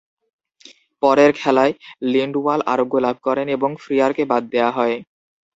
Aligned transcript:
পরের 1.03 1.31
খেলায় 1.35 1.73
লিন্ডওয়াল 2.11 2.61
আরোগ্য 2.73 2.95
লাভ 3.05 3.15
করেন 3.27 3.47
ও 3.55 3.79
ফ্রিয়ারকে 3.83 4.23
বাদ 4.31 4.43
দেয়া 4.53 4.69
হয়। 4.77 4.95